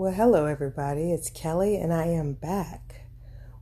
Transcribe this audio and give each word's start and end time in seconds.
Well, 0.00 0.14
hello, 0.14 0.46
everybody. 0.46 1.12
It's 1.12 1.28
Kelly, 1.28 1.76
and 1.76 1.92
I 1.92 2.06
am 2.06 2.32
back. 2.32 3.02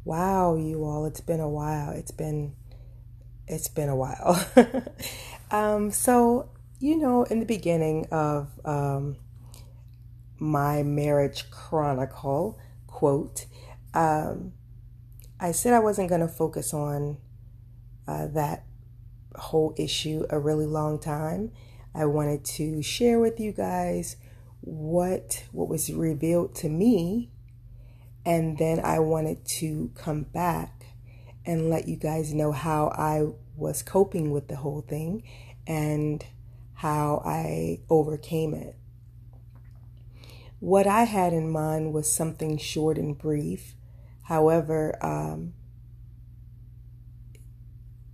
Wow, 0.04 0.54
you 0.54 0.84
all, 0.84 1.04
it's 1.04 1.20
been 1.20 1.40
a 1.40 1.48
while. 1.48 1.90
It's 1.90 2.12
been, 2.12 2.54
it's 3.48 3.66
been 3.66 3.88
a 3.88 3.96
while. 3.96 4.46
um, 5.50 5.90
so, 5.90 6.48
you 6.78 6.96
know, 6.96 7.24
in 7.24 7.40
the 7.40 7.44
beginning 7.44 8.06
of 8.12 8.52
um, 8.64 9.16
my 10.38 10.84
marriage 10.84 11.50
chronicle, 11.50 12.56
quote, 12.86 13.46
um, 13.92 14.52
I 15.40 15.50
said 15.50 15.74
I 15.74 15.80
wasn't 15.80 16.08
going 16.08 16.20
to 16.20 16.28
focus 16.28 16.72
on 16.72 17.16
uh, 18.06 18.28
that 18.28 18.64
whole 19.34 19.74
issue 19.76 20.24
a 20.30 20.38
really 20.38 20.66
long 20.66 21.00
time. 21.00 21.50
I 21.96 22.04
wanted 22.04 22.44
to 22.44 22.80
share 22.80 23.18
with 23.18 23.40
you 23.40 23.50
guys 23.50 24.14
what 24.60 25.44
what 25.52 25.68
was 25.68 25.90
revealed 25.90 26.54
to 26.56 26.68
me 26.68 27.30
and 28.24 28.58
then 28.58 28.80
I 28.80 28.98
wanted 28.98 29.44
to 29.46 29.90
come 29.94 30.22
back 30.22 30.84
and 31.46 31.70
let 31.70 31.88
you 31.88 31.96
guys 31.96 32.34
know 32.34 32.52
how 32.52 32.88
I 32.88 33.32
was 33.56 33.82
coping 33.82 34.30
with 34.32 34.48
the 34.48 34.56
whole 34.56 34.82
thing 34.82 35.22
and 35.66 36.24
how 36.74 37.22
I 37.24 37.80
overcame 37.88 38.52
it. 38.52 38.76
What 40.60 40.86
I 40.86 41.04
had 41.04 41.32
in 41.32 41.50
mind 41.50 41.94
was 41.94 42.12
something 42.12 42.58
short 42.58 42.98
and 42.98 43.16
brief. 43.16 43.74
However, 44.24 44.94
um, 45.04 45.54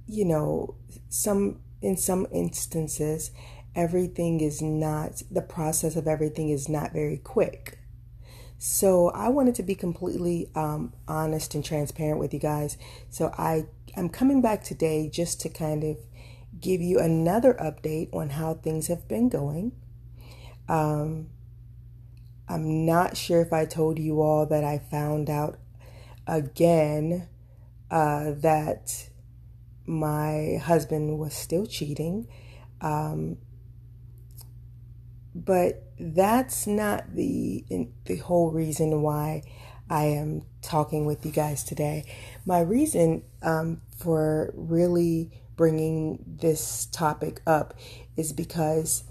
you 0.07 0.25
know, 0.25 0.77
some 1.09 1.61
in 1.83 1.97
some 1.97 2.27
instances, 2.33 3.33
everything 3.75 4.41
is 4.41 4.63
not, 4.63 5.23
the 5.31 5.43
process 5.43 5.97
of 5.97 6.07
everything 6.07 6.51
is 6.51 6.69
not 6.69 6.93
very 6.93 7.19
quick. 7.19 7.79
So 8.59 9.11
I 9.11 9.29
wanted 9.29 9.55
to 9.57 9.63
be 9.63 9.75
completely 9.75 10.51
um, 10.55 10.93
honest 11.07 11.55
and 11.55 11.65
transparent 11.65 12.19
with 12.19 12.33
you 12.33 12.41
guys. 12.41 12.79
So 13.11 13.35
I 13.37 13.67
I'm 13.97 14.09
coming 14.09 14.41
back 14.43 14.65
today 14.65 15.09
just 15.09 15.41
to 15.43 15.49
kind 15.49 15.85
of 15.85 15.99
give 16.61 16.81
you 16.81 16.99
another 16.99 17.55
update 17.55 18.13
on 18.13 18.31
how 18.31 18.55
things 18.55 18.89
have 18.89 19.07
been 19.07 19.29
going. 19.29 19.73
Um, 20.69 21.29
I'm 22.49 22.85
not 22.87 23.17
sure 23.17 23.41
if 23.41 23.53
I 23.53 23.65
told 23.67 23.99
you 23.99 24.21
all 24.21 24.47
that 24.47 24.65
I 24.65 24.79
found 24.79 25.31
out 25.31 25.59
again 26.27 27.29
uh, 27.91 28.33
that 28.39 29.09
my 29.87 30.59
husband 30.63 31.19
was 31.19 31.35
still 31.35 31.67
cheating. 31.67 32.27
Um, 32.81 33.39
but 35.35 35.83
that's 35.99 36.67
not 36.67 37.15
the 37.15 37.65
the 38.05 38.17
whole 38.17 38.51
reason 38.51 39.03
why 39.03 39.43
I 39.91 40.05
am 40.05 40.43
talking 40.63 41.05
with 41.07 41.27
you 41.27 41.33
guys 41.33 41.65
today. 41.65 42.05
My 42.47 42.61
reason 42.61 43.23
um, 43.43 43.83
for 43.99 44.53
really 44.55 45.31
bringing 45.57 46.25
this 46.27 46.87
topic 46.87 47.41
up 47.47 47.75
is 48.17 48.33
because 48.33 49.05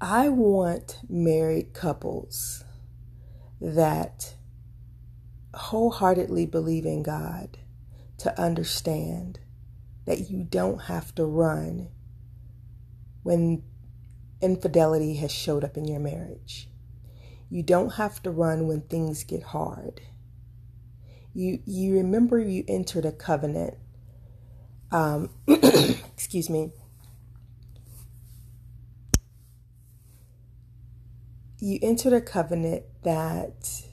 I 0.00 0.28
want 0.28 1.00
married 1.08 1.72
couples 1.72 2.64
that 3.60 4.34
wholeheartedly 5.54 6.46
believe 6.46 6.84
in 6.84 7.02
God 7.02 7.58
to 8.18 8.40
understand 8.40 9.40
that 10.06 10.30
you 10.30 10.44
don't 10.44 10.82
have 10.82 11.14
to 11.14 11.24
run 11.24 11.88
when 13.22 13.62
infidelity 14.44 15.14
has 15.14 15.32
showed 15.32 15.64
up 15.64 15.76
in 15.78 15.86
your 15.86 15.98
marriage. 15.98 16.68
You 17.48 17.62
don't 17.62 17.94
have 17.94 18.22
to 18.24 18.30
run 18.30 18.68
when 18.68 18.82
things 18.82 19.24
get 19.24 19.42
hard. 19.42 20.02
You 21.32 21.60
you 21.64 21.94
remember 21.94 22.38
you 22.38 22.64
entered 22.68 23.06
a 23.06 23.12
covenant. 23.12 23.74
Um, 24.92 25.30
excuse 25.48 26.50
me. 26.50 26.72
You 31.58 31.78
entered 31.80 32.12
a 32.12 32.20
covenant 32.20 32.84
that 33.02 33.84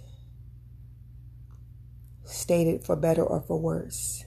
stated 2.26 2.84
for 2.84 2.96
better 2.96 3.24
or 3.24 3.42
for 3.42 3.58
worse. 3.58 4.26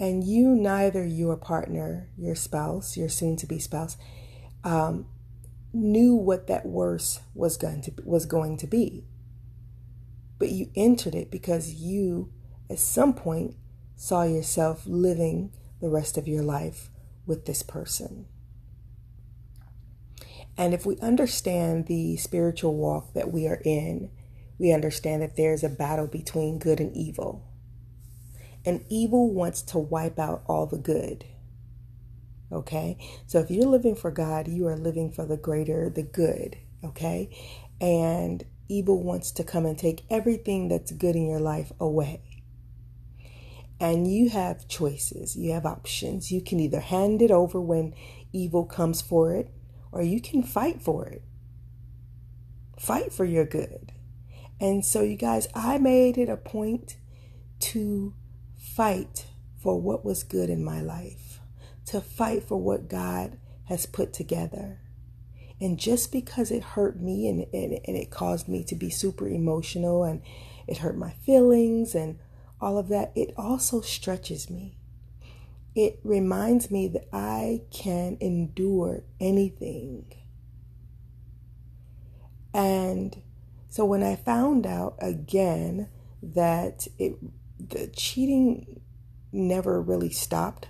And 0.00 0.24
you, 0.24 0.48
neither 0.48 1.04
your 1.04 1.36
partner, 1.36 2.08
your 2.16 2.34
spouse, 2.34 2.96
your 2.96 3.08
soon 3.08 3.36
to 3.36 3.46
be 3.46 3.58
spouse, 3.58 3.96
um, 4.68 5.06
knew 5.72 6.14
what 6.14 6.46
that 6.46 6.66
worse 6.66 7.20
was 7.34 7.56
going 7.56 7.80
to 7.80 7.92
was 8.04 8.26
going 8.26 8.58
to 8.58 8.66
be. 8.66 9.06
But 10.38 10.50
you 10.50 10.70
entered 10.76 11.14
it 11.14 11.30
because 11.30 11.74
you, 11.74 12.30
at 12.68 12.78
some 12.78 13.14
point, 13.14 13.56
saw 13.96 14.24
yourself 14.24 14.82
living 14.86 15.52
the 15.80 15.88
rest 15.88 16.18
of 16.18 16.28
your 16.28 16.42
life 16.42 16.90
with 17.26 17.46
this 17.46 17.62
person. 17.62 18.26
And 20.56 20.74
if 20.74 20.84
we 20.84 20.98
understand 20.98 21.86
the 21.86 22.16
spiritual 22.16 22.76
walk 22.76 23.14
that 23.14 23.32
we 23.32 23.46
are 23.46 23.62
in, 23.64 24.10
we 24.58 24.72
understand 24.72 25.22
that 25.22 25.36
there's 25.36 25.64
a 25.64 25.68
battle 25.68 26.06
between 26.06 26.58
good 26.58 26.78
and 26.78 26.94
evil. 26.94 27.44
And 28.66 28.84
evil 28.90 29.32
wants 29.32 29.62
to 29.62 29.78
wipe 29.78 30.18
out 30.18 30.42
all 30.46 30.66
the 30.66 30.78
good. 30.78 31.24
Okay? 32.50 32.96
So 33.26 33.40
if 33.40 33.50
you're 33.50 33.66
living 33.66 33.94
for 33.94 34.10
God, 34.10 34.48
you 34.48 34.66
are 34.66 34.76
living 34.76 35.10
for 35.10 35.26
the 35.26 35.36
greater, 35.36 35.90
the 35.90 36.02
good. 36.02 36.56
Okay? 36.84 37.30
And 37.80 38.44
evil 38.68 39.02
wants 39.02 39.30
to 39.32 39.44
come 39.44 39.66
and 39.66 39.78
take 39.78 40.04
everything 40.10 40.68
that's 40.68 40.92
good 40.92 41.16
in 41.16 41.26
your 41.26 41.40
life 41.40 41.72
away. 41.80 42.22
And 43.80 44.10
you 44.12 44.30
have 44.30 44.66
choices, 44.66 45.36
you 45.36 45.52
have 45.52 45.64
options. 45.64 46.32
You 46.32 46.40
can 46.40 46.58
either 46.58 46.80
hand 46.80 47.22
it 47.22 47.30
over 47.30 47.60
when 47.60 47.94
evil 48.32 48.64
comes 48.64 49.00
for 49.00 49.32
it, 49.34 49.50
or 49.92 50.02
you 50.02 50.20
can 50.20 50.42
fight 50.42 50.82
for 50.82 51.06
it. 51.06 51.22
Fight 52.78 53.12
for 53.12 53.24
your 53.24 53.44
good. 53.44 53.92
And 54.60 54.84
so, 54.84 55.02
you 55.02 55.16
guys, 55.16 55.46
I 55.54 55.78
made 55.78 56.18
it 56.18 56.28
a 56.28 56.36
point 56.36 56.96
to 57.60 58.14
fight 58.56 59.26
for 59.62 59.80
what 59.80 60.04
was 60.04 60.24
good 60.24 60.50
in 60.50 60.64
my 60.64 60.80
life 60.80 61.40
to 61.88 62.00
fight 62.00 62.44
for 62.44 62.56
what 62.56 62.88
God 62.88 63.38
has 63.64 63.86
put 63.86 64.12
together. 64.12 64.80
And 65.60 65.78
just 65.78 66.12
because 66.12 66.50
it 66.50 66.62
hurt 66.62 67.00
me 67.00 67.28
and, 67.28 67.46
and, 67.52 67.80
and 67.84 67.96
it 67.96 68.10
caused 68.10 68.48
me 68.48 68.62
to 68.64 68.74
be 68.74 68.90
super 68.90 69.26
emotional 69.26 70.04
and 70.04 70.22
it 70.66 70.78
hurt 70.78 70.96
my 70.96 71.12
feelings 71.24 71.94
and 71.94 72.18
all 72.60 72.78
of 72.78 72.88
that, 72.88 73.12
it 73.14 73.32
also 73.36 73.80
stretches 73.80 74.50
me. 74.50 74.76
It 75.74 76.00
reminds 76.04 76.70
me 76.70 76.88
that 76.88 77.08
I 77.12 77.62
can 77.70 78.18
endure 78.20 79.04
anything. 79.20 80.12
And 82.52 83.22
so 83.68 83.84
when 83.84 84.02
I 84.02 84.16
found 84.16 84.66
out 84.66 84.96
again 85.00 85.88
that 86.22 86.86
it 86.98 87.16
the 87.60 87.88
cheating 87.88 88.80
never 89.32 89.80
really 89.80 90.10
stopped 90.10 90.68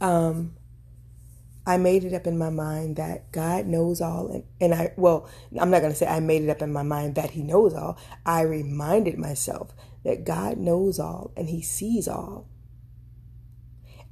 um, 0.00 0.56
I 1.66 1.76
made 1.76 2.04
it 2.04 2.14
up 2.14 2.26
in 2.26 2.38
my 2.38 2.50
mind 2.50 2.96
that 2.96 3.30
God 3.32 3.66
knows 3.66 4.00
all. 4.00 4.28
And, 4.28 4.44
and 4.60 4.74
I, 4.74 4.92
well, 4.96 5.28
I'm 5.58 5.70
not 5.70 5.80
going 5.80 5.92
to 5.92 5.98
say 5.98 6.06
I 6.06 6.20
made 6.20 6.42
it 6.42 6.50
up 6.50 6.62
in 6.62 6.72
my 6.72 6.82
mind 6.82 7.14
that 7.14 7.30
He 7.30 7.42
knows 7.42 7.74
all. 7.74 7.98
I 8.24 8.42
reminded 8.42 9.18
myself 9.18 9.72
that 10.04 10.24
God 10.24 10.56
knows 10.56 10.98
all 10.98 11.32
and 11.36 11.48
He 11.48 11.62
sees 11.62 12.08
all. 12.08 12.48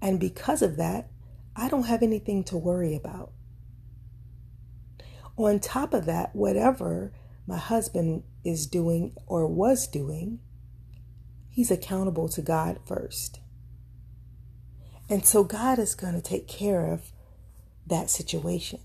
And 0.00 0.20
because 0.20 0.62
of 0.62 0.76
that, 0.76 1.10
I 1.56 1.68
don't 1.68 1.86
have 1.86 2.02
anything 2.02 2.44
to 2.44 2.56
worry 2.56 2.94
about. 2.94 3.32
On 5.36 5.58
top 5.58 5.94
of 5.94 6.04
that, 6.06 6.34
whatever 6.34 7.12
my 7.46 7.56
husband 7.56 8.22
is 8.44 8.66
doing 8.66 9.16
or 9.26 9.46
was 9.46 9.88
doing, 9.88 10.40
he's 11.48 11.70
accountable 11.70 12.28
to 12.28 12.42
God 12.42 12.78
first. 12.84 13.40
And 15.08 15.24
so 15.24 15.42
God 15.42 15.78
is 15.78 15.94
going 15.94 16.14
to 16.14 16.22
take 16.22 16.46
care 16.46 16.92
of 16.92 17.12
that 17.86 18.10
situation. 18.10 18.80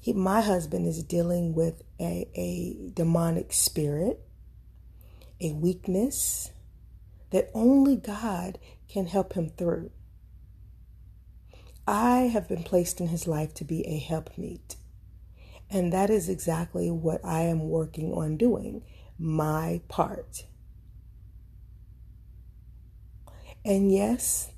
He, 0.00 0.12
my 0.12 0.40
husband 0.40 0.86
is 0.86 1.02
dealing 1.02 1.54
with 1.54 1.82
a, 2.00 2.28
a 2.34 2.90
demonic 2.94 3.52
spirit, 3.52 4.20
a 5.40 5.52
weakness 5.52 6.50
that 7.30 7.50
only 7.54 7.96
God 7.96 8.58
can 8.88 9.06
help 9.06 9.34
him 9.34 9.50
through. 9.50 9.90
I 11.86 12.28
have 12.32 12.48
been 12.48 12.64
placed 12.64 13.00
in 13.00 13.08
his 13.08 13.26
life 13.26 13.54
to 13.54 13.64
be 13.64 13.86
a 13.86 13.98
helpmeet. 13.98 14.76
And 15.70 15.92
that 15.92 16.10
is 16.10 16.28
exactly 16.28 16.90
what 16.90 17.24
I 17.24 17.42
am 17.42 17.68
working 17.68 18.12
on 18.12 18.36
doing 18.36 18.82
my 19.18 19.80
part. 19.88 20.44
And 23.64 23.92
yes, 23.92 24.50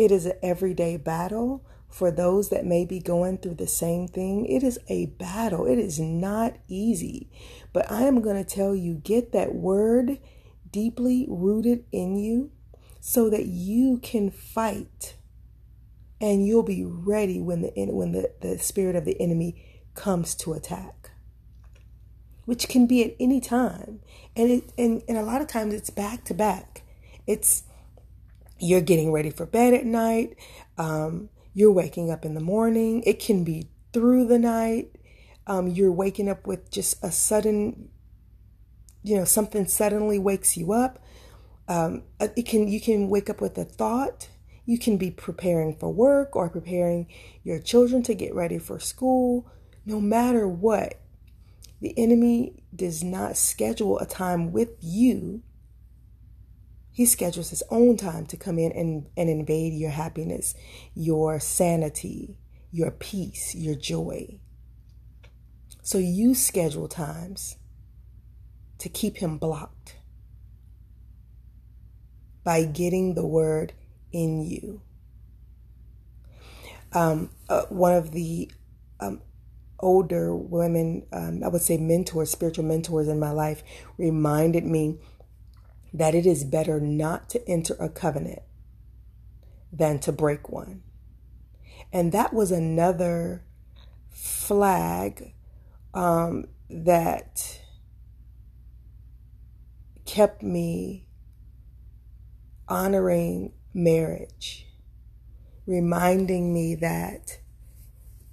it 0.00 0.10
is 0.10 0.24
an 0.24 0.32
everyday 0.42 0.96
battle 0.96 1.62
for 1.86 2.10
those 2.10 2.48
that 2.48 2.64
may 2.64 2.86
be 2.86 3.00
going 3.00 3.36
through 3.36 3.56
the 3.56 3.66
same 3.66 4.08
thing. 4.08 4.46
It 4.46 4.62
is 4.62 4.78
a 4.88 5.06
battle, 5.06 5.66
it 5.66 5.78
is 5.78 6.00
not 6.00 6.56
easy. 6.68 7.28
But 7.74 7.90
I 7.90 8.02
am 8.02 8.22
going 8.22 8.42
to 8.42 8.48
tell 8.48 8.74
you 8.74 8.94
get 8.94 9.32
that 9.32 9.54
word 9.54 10.18
deeply 10.72 11.26
rooted 11.28 11.84
in 11.92 12.16
you 12.16 12.50
so 13.00 13.28
that 13.28 13.44
you 13.44 13.98
can 13.98 14.30
fight 14.30 15.16
and 16.18 16.46
you'll 16.46 16.62
be 16.62 16.84
ready 16.84 17.40
when 17.40 17.62
the 17.62 17.72
when 17.90 18.12
the, 18.12 18.32
the 18.40 18.58
spirit 18.58 18.96
of 18.96 19.04
the 19.04 19.20
enemy 19.20 19.62
comes 19.94 20.34
to 20.34 20.52
attack 20.52 21.10
which 22.44 22.68
can 22.68 22.86
be 22.86 23.02
at 23.02 23.16
any 23.18 23.40
time 23.40 24.00
and 24.36 24.50
it 24.50 24.72
and, 24.76 25.02
and 25.08 25.16
a 25.16 25.22
lot 25.22 25.40
of 25.40 25.48
times 25.48 25.72
it's 25.72 25.90
back 25.90 26.24
to 26.24 26.34
back 26.34 26.82
it's 27.26 27.64
you're 28.60 28.80
getting 28.80 29.12
ready 29.12 29.30
for 29.30 29.46
bed 29.46 29.74
at 29.74 29.84
night 29.84 30.36
um, 30.78 31.28
you're 31.54 31.72
waking 31.72 32.10
up 32.10 32.24
in 32.24 32.34
the 32.34 32.40
morning 32.40 33.02
it 33.04 33.18
can 33.18 33.44
be 33.44 33.68
through 33.92 34.26
the 34.26 34.38
night 34.38 34.90
um, 35.46 35.68
you're 35.68 35.92
waking 35.92 36.28
up 36.28 36.46
with 36.46 36.70
just 36.70 37.02
a 37.02 37.10
sudden 37.10 37.88
you 39.02 39.16
know 39.16 39.24
something 39.24 39.66
suddenly 39.66 40.18
wakes 40.18 40.56
you 40.56 40.72
up 40.72 41.02
um, 41.68 42.02
it 42.20 42.46
can 42.46 42.68
you 42.68 42.80
can 42.80 43.08
wake 43.08 43.30
up 43.30 43.40
with 43.40 43.56
a 43.58 43.64
thought 43.64 44.28
you 44.70 44.78
can 44.78 44.96
be 44.96 45.10
preparing 45.10 45.74
for 45.74 45.92
work 45.92 46.36
or 46.36 46.48
preparing 46.48 47.08
your 47.42 47.58
children 47.58 48.04
to 48.04 48.14
get 48.14 48.32
ready 48.32 48.56
for 48.56 48.78
school. 48.78 49.50
No 49.84 50.00
matter 50.00 50.46
what, 50.46 51.00
the 51.80 51.92
enemy 51.98 52.62
does 52.74 53.02
not 53.02 53.36
schedule 53.36 53.98
a 53.98 54.06
time 54.06 54.52
with 54.52 54.70
you. 54.80 55.42
He 56.92 57.06
schedules 57.06 57.50
his 57.50 57.62
own 57.70 57.96
time 57.96 58.26
to 58.26 58.36
come 58.36 58.58
in 58.58 58.72
and, 58.72 59.06
and 59.16 59.30
invade 59.30 59.72
your 59.74 59.90
happiness, 59.90 60.54
your 60.94 61.38
sanity, 61.40 62.36
your 62.72 62.90
peace, 62.90 63.54
your 63.54 63.74
joy. 63.74 64.40
So 65.82 65.98
you 65.98 66.34
schedule 66.34 66.88
times 66.88 67.56
to 68.78 68.88
keep 68.88 69.18
him 69.18 69.38
blocked 69.38 69.96
by 72.44 72.64
getting 72.64 73.14
the 73.14 73.26
word 73.26 73.72
in 74.12 74.40
you. 74.40 74.82
Um, 76.92 77.30
uh, 77.48 77.62
one 77.68 77.94
of 77.94 78.10
the 78.10 78.50
um, 78.98 79.20
older 79.78 80.34
women, 80.34 81.06
um, 81.12 81.42
I 81.44 81.48
would 81.48 81.62
say 81.62 81.76
mentors, 81.76 82.30
spiritual 82.30 82.64
mentors 82.64 83.08
in 83.08 83.18
my 83.18 83.30
life, 83.30 83.62
reminded 83.96 84.64
me 84.64 84.98
that 85.92 86.14
it 86.14 86.26
is 86.26 86.44
better 86.44 86.80
not 86.80 87.28
to 87.30 87.48
enter 87.48 87.74
a 87.80 87.88
covenant 87.88 88.42
than 89.72 89.98
to 90.00 90.12
break 90.12 90.48
one. 90.48 90.82
And 91.92 92.12
that 92.12 92.32
was 92.32 92.50
another 92.50 93.44
flag 94.10 95.34
um, 95.94 96.46
that 96.68 97.60
kept 100.04 100.42
me 100.42 101.06
honoring 102.68 103.52
marriage, 103.74 104.66
reminding 105.66 106.52
me 106.52 106.74
that 106.76 107.38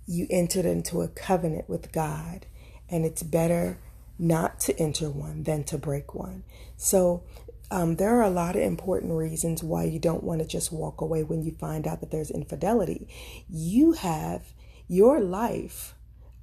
you 0.06 0.28
entered 0.30 0.66
into 0.66 1.02
a 1.02 1.08
covenant 1.08 1.68
with 1.68 1.92
God 1.92 2.46
and 2.90 3.06
it's 3.06 3.24
better 3.24 3.80
not 4.20 4.60
to 4.62 4.80
enter 4.80 5.10
one 5.10 5.44
than 5.44 5.64
to 5.66 5.78
break 5.78 6.14
one. 6.14 6.44
So, 6.76 7.24
um, 7.70 7.98
there 7.98 8.18
are 8.18 8.24
a 8.24 8.30
lot 8.30 8.56
of 8.56 8.62
important 8.62 9.12
reasons 9.12 9.62
why 9.62 9.84
you 9.84 10.00
don't 10.00 10.24
want 10.24 10.42
to 10.42 10.48
just 10.48 10.72
walk 10.72 11.02
away 11.02 11.24
when 11.24 11.44
you 11.44 11.52
find 11.60 11.86
out 11.86 12.00
that 12.00 12.12
there's 12.12 12.32
infidelity. 12.32 13.10
You 13.50 13.92
have 13.92 14.54
your 14.88 15.20
life 15.20 15.94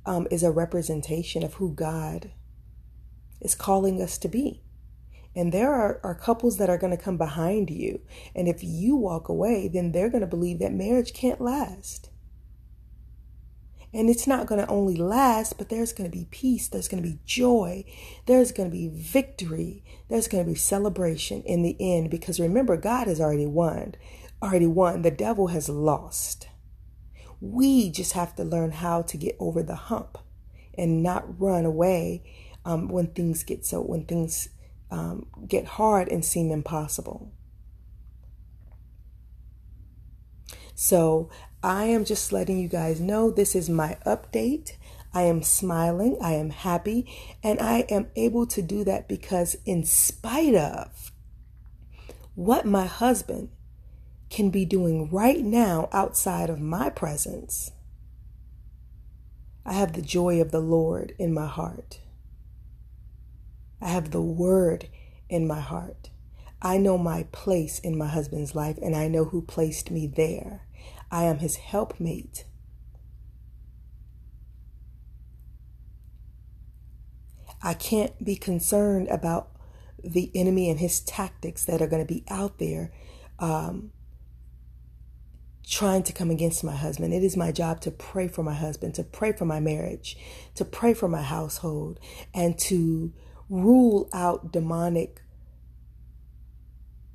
um, 0.04 0.26
is 0.30 0.42
a 0.42 0.50
representation 0.50 1.42
of 1.42 1.54
who 1.54 1.72
God 1.74 2.30
is 3.40 3.54
calling 3.54 4.02
us 4.02 4.18
to 4.18 4.28
be. 4.28 4.60
And 5.34 5.50
there 5.52 5.72
are, 5.72 6.00
are 6.04 6.14
couples 6.14 6.58
that 6.58 6.70
are 6.70 6.78
going 6.78 6.96
to 6.96 7.02
come 7.02 7.16
behind 7.16 7.70
you. 7.70 8.00
And 8.34 8.46
if 8.46 8.62
you 8.62 8.94
walk 8.94 9.28
away, 9.28 9.68
then 9.68 9.92
they're 9.92 10.10
going 10.10 10.20
to 10.20 10.26
believe 10.26 10.60
that 10.60 10.72
marriage 10.72 11.12
can't 11.12 11.40
last. 11.40 12.10
And 13.94 14.10
it's 14.10 14.26
not 14.26 14.46
going 14.46 14.60
to 14.60 14.68
only 14.68 14.96
last, 14.96 15.56
but 15.56 15.68
there's 15.68 15.92
going 15.92 16.10
to 16.10 16.16
be 16.16 16.26
peace. 16.32 16.66
There's 16.66 16.88
going 16.88 17.00
to 17.00 17.08
be 17.08 17.20
joy. 17.24 17.84
There's 18.26 18.50
going 18.50 18.68
to 18.68 18.76
be 18.76 18.88
victory. 18.88 19.84
There's 20.08 20.26
going 20.26 20.44
to 20.44 20.50
be 20.50 20.56
celebration 20.56 21.42
in 21.44 21.62
the 21.62 21.76
end. 21.78 22.10
Because 22.10 22.40
remember, 22.40 22.76
God 22.76 23.06
has 23.06 23.20
already 23.20 23.46
won. 23.46 23.94
Already 24.42 24.66
won. 24.66 25.02
The 25.02 25.12
devil 25.12 25.46
has 25.46 25.68
lost. 25.68 26.48
We 27.40 27.88
just 27.88 28.14
have 28.14 28.34
to 28.34 28.42
learn 28.42 28.72
how 28.72 29.02
to 29.02 29.16
get 29.16 29.36
over 29.38 29.62
the 29.62 29.76
hump 29.76 30.18
and 30.76 31.00
not 31.00 31.40
run 31.40 31.64
away 31.64 32.24
um, 32.64 32.88
when 32.88 33.08
things 33.08 33.44
get 33.44 33.64
so, 33.64 33.80
when 33.80 34.06
things 34.06 34.48
um, 34.90 35.26
get 35.46 35.66
hard 35.66 36.08
and 36.08 36.24
seem 36.24 36.50
impossible. 36.50 37.32
So 40.74 41.30
I 41.62 41.84
am 41.84 42.04
just 42.04 42.32
letting 42.32 42.58
you 42.58 42.68
guys 42.68 43.00
know 43.00 43.30
this 43.30 43.54
is 43.54 43.70
my 43.70 43.96
update. 44.04 44.72
I 45.12 45.22
am 45.22 45.42
smiling, 45.42 46.18
I 46.20 46.32
am 46.32 46.50
happy, 46.50 47.06
and 47.42 47.60
I 47.60 47.80
am 47.88 48.08
able 48.16 48.46
to 48.48 48.60
do 48.60 48.82
that 48.84 49.08
because, 49.08 49.56
in 49.64 49.84
spite 49.84 50.56
of 50.56 51.12
what 52.34 52.66
my 52.66 52.84
husband 52.86 53.50
can 54.28 54.50
be 54.50 54.64
doing 54.64 55.08
right 55.10 55.38
now 55.38 55.88
outside 55.92 56.50
of 56.50 56.60
my 56.60 56.90
presence, 56.90 57.70
I 59.64 59.74
have 59.74 59.92
the 59.92 60.02
joy 60.02 60.40
of 60.40 60.50
the 60.50 60.60
Lord 60.60 61.14
in 61.18 61.32
my 61.32 61.46
heart. 61.46 62.00
I 63.80 63.88
have 63.88 64.10
the 64.10 64.20
word 64.20 64.88
in 65.28 65.46
my 65.46 65.60
heart. 65.60 66.10
I 66.64 66.78
know 66.78 66.96
my 66.96 67.24
place 67.30 67.78
in 67.78 67.98
my 67.98 68.06
husband's 68.08 68.54
life 68.54 68.78
and 68.80 68.96
I 68.96 69.06
know 69.06 69.26
who 69.26 69.42
placed 69.42 69.90
me 69.90 70.06
there. 70.06 70.62
I 71.10 71.24
am 71.24 71.38
his 71.38 71.56
helpmate. 71.56 72.46
I 77.62 77.74
can't 77.74 78.24
be 78.24 78.36
concerned 78.36 79.08
about 79.08 79.50
the 80.02 80.30
enemy 80.34 80.70
and 80.70 80.80
his 80.80 81.00
tactics 81.00 81.64
that 81.66 81.82
are 81.82 81.86
going 81.86 82.04
to 82.04 82.12
be 82.12 82.24
out 82.28 82.58
there 82.58 82.92
um, 83.38 83.92
trying 85.66 86.02
to 86.04 86.12
come 86.12 86.30
against 86.30 86.64
my 86.64 86.74
husband. 86.74 87.12
It 87.12 87.22
is 87.22 87.36
my 87.36 87.52
job 87.52 87.80
to 87.82 87.90
pray 87.90 88.26
for 88.26 88.42
my 88.42 88.54
husband, 88.54 88.94
to 88.94 89.04
pray 89.04 89.32
for 89.32 89.44
my 89.44 89.60
marriage, 89.60 90.16
to 90.54 90.64
pray 90.64 90.94
for 90.94 91.08
my 91.08 91.22
household, 91.22 92.00
and 92.34 92.58
to 92.60 93.12
rule 93.50 94.08
out 94.12 94.50
demonic 94.52 95.20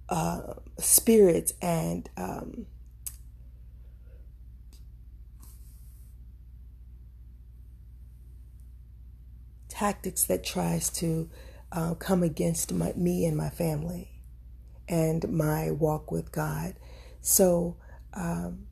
uh, 0.10 0.54
spirits 0.78 1.54
and 1.62 2.10
um, 2.18 2.66
tactics 9.70 10.24
that 10.25 10.44
tries 10.44 10.89
to 10.89 11.30
uh, 11.72 11.94
come 11.94 12.24
against 12.24 12.74
my, 12.74 12.92
me 12.96 13.25
and 13.25 13.38
my 13.38 13.50
family 13.50 14.10
and 14.88 15.30
my 15.30 15.72
walk 15.72 16.12
with 16.12 16.32
God. 16.32 16.75
So 17.22 17.78
um, 18.13 18.66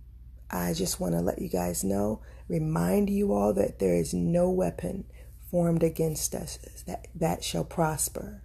I 0.49 0.73
just 0.73 0.99
want 0.99 1.13
to 1.13 1.21
let 1.21 1.39
you 1.39 1.49
guys 1.49 1.83
know, 1.83 2.21
remind 2.49 3.09
you 3.09 3.33
all 3.33 3.53
that 3.53 3.79
there 3.79 3.93
is 3.93 4.13
no 4.13 4.49
weapon 4.49 5.05
formed 5.51 5.83
against 5.83 6.33
us 6.35 6.57
that, 6.87 7.07
that 7.15 7.43
shall 7.43 7.63
prosper. 7.63 8.43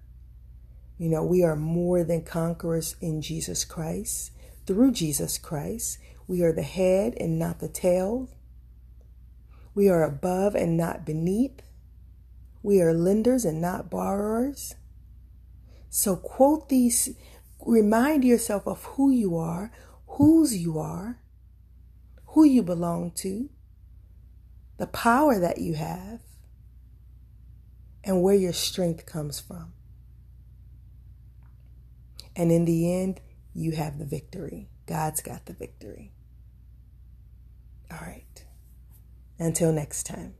You 1.02 1.08
know, 1.08 1.24
we 1.24 1.42
are 1.42 1.56
more 1.56 2.04
than 2.04 2.22
conquerors 2.22 2.94
in 3.00 3.22
Jesus 3.22 3.64
Christ. 3.64 4.30
Through 4.68 4.92
Jesus 4.92 5.36
Christ, 5.36 5.98
we 6.28 6.44
are 6.44 6.52
the 6.52 6.62
head 6.62 7.14
and 7.18 7.40
not 7.40 7.58
the 7.58 7.66
tail. 7.66 8.30
We 9.74 9.88
are 9.88 10.04
above 10.04 10.54
and 10.54 10.76
not 10.76 11.04
beneath. 11.04 11.60
We 12.62 12.80
are 12.80 12.94
lenders 12.94 13.44
and 13.44 13.60
not 13.60 13.90
borrowers. 13.90 14.76
So, 15.90 16.14
quote 16.14 16.68
these, 16.68 17.16
remind 17.66 18.24
yourself 18.24 18.64
of 18.68 18.84
who 18.84 19.10
you 19.10 19.36
are, 19.36 19.72
whose 20.06 20.56
you 20.56 20.78
are, 20.78 21.18
who 22.26 22.44
you 22.44 22.62
belong 22.62 23.10
to, 23.16 23.50
the 24.78 24.86
power 24.86 25.40
that 25.40 25.58
you 25.58 25.74
have, 25.74 26.20
and 28.04 28.22
where 28.22 28.36
your 28.36 28.52
strength 28.52 29.04
comes 29.04 29.40
from. 29.40 29.72
And 32.34 32.50
in 32.50 32.64
the 32.64 32.92
end, 32.92 33.20
you 33.54 33.72
have 33.72 33.98
the 33.98 34.04
victory. 34.04 34.68
God's 34.86 35.20
got 35.20 35.46
the 35.46 35.52
victory. 35.52 36.12
All 37.90 37.98
right. 38.00 38.44
Until 39.38 39.72
next 39.72 40.04
time. 40.04 40.34